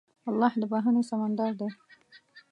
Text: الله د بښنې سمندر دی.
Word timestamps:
الله 0.29 0.53
د 0.61 0.63
بښنې 0.71 1.03
سمندر 1.09 1.51
دی. 1.59 1.69